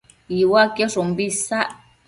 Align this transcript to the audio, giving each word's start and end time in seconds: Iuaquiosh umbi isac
Iuaquiosh 0.37 0.97
umbi 1.03 1.23
isac 1.31 1.69